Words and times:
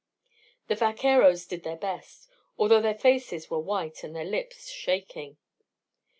The 0.65 0.73
vaqueros 0.73 1.45
did 1.45 1.61
their 1.61 1.75
best, 1.77 2.27
although 2.57 2.81
their 2.81 2.97
faces 2.97 3.51
were 3.51 3.59
white 3.59 4.03
and 4.03 4.15
their 4.15 4.25
lips 4.25 4.67
shaking. 4.67 5.37